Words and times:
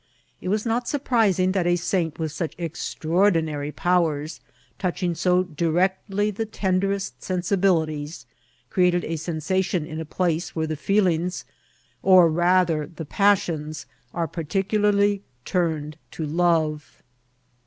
It 0.41 0.47
was 0.49 0.65
not 0.65 0.87
surprising 0.87 1.51
that 1.51 1.67
a 1.67 1.75
saint 1.75 2.17
with 2.17 2.31
such 2.31 2.55
extraordinary 2.57 3.71
powers, 3.71 4.39
touching 4.79 5.13
so 5.13 5.43
di 5.43 5.67
rectly 5.67 6.31
the 6.33 6.47
tenderest 6.47 7.21
sensibilities, 7.21 8.25
created 8.71 9.05
a 9.05 9.15
sensation 9.15 9.85
in 9.85 9.99
a 9.99 10.03
place 10.05 10.55
where 10.55 10.65
the 10.65 10.75
feelings, 10.75 11.45
or, 12.01 12.31
rather, 12.31 12.87
the 12.87 13.05
passions, 13.05 13.85
are 14.11 14.27
particularly 14.27 15.21
turned 15.45 15.99
to 16.09 16.25
love. 16.25 17.03